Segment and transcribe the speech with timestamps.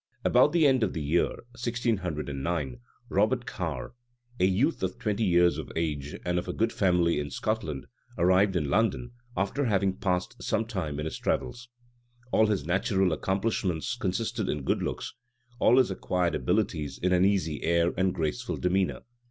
[0.25, 3.93] About the end of the year 1609, Robert Carre,
[4.39, 7.85] a youth of twenty years of age, and of a good family in Scotland,
[8.17, 11.69] arrived in London, after having passed some time in his travels.
[12.31, 15.13] All his natural accomplishments consisted in good looks:
[15.59, 19.01] all his acquired abilities in an easy air and graceful demeanor.